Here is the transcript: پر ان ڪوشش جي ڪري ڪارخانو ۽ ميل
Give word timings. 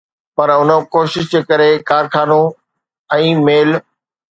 پر 0.35 0.47
ان 0.59 0.69
ڪوشش 0.93 1.27
جي 1.33 1.41
ڪري 1.49 1.69
ڪارخانو 1.89 2.41
۽ 3.21 3.31
ميل 3.47 3.69